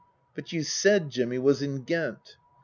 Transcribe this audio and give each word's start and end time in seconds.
"But 0.35 0.51
you 0.51 0.63
said 0.63 1.11
Jimmy 1.11 1.37
was 1.37 1.61
in 1.61 1.83
Ghent." 1.83 2.35